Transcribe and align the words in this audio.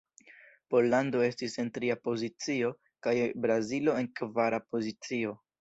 Pollando 0.73 1.21
estis 1.25 1.57
en 1.63 1.69
tria 1.75 1.97
pozicio, 2.09 2.73
kaj 3.09 3.15
Brazilo 3.45 3.97
en 4.03 4.13
kvara 4.23 4.65
pozicio. 4.73 5.41